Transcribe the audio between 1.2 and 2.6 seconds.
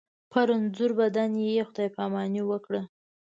یې خدای پاماني